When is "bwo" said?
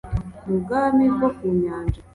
1.15-1.27